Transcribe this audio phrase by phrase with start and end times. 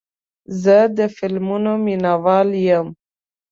[0.63, 2.87] زه د فلمونو مینهوال یم.